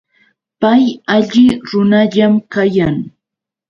[0.61, 0.83] Pay
[1.15, 2.95] alli runallam kayan.